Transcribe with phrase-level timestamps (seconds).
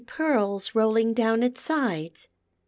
[0.07, 2.27] pearls rolling down its sides.